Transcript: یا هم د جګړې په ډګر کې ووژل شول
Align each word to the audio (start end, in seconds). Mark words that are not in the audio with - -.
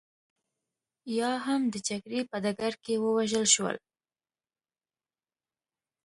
یا 1.19 1.31
هم 1.45 1.61
د 1.73 1.75
جګړې 1.87 2.21
په 2.29 2.37
ډګر 2.43 2.73
کې 2.83 2.93
ووژل 3.03 3.45
شول 3.53 3.75